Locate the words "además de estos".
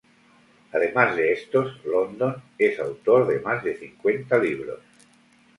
0.71-1.85